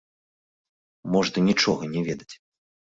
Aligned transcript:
Можна 1.17 1.39
нічога 1.51 1.83
не 1.95 2.01
ведаць. 2.11 2.33